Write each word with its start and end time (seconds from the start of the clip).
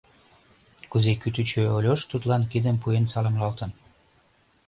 Кузе 0.91 1.13
кӱтӱчӧ 1.21 1.61
Ольош 1.77 2.01
Тудлан 2.09 2.43
кидым 2.51 2.75
пуэн 2.81 3.05
саламлалтын. 3.11 3.71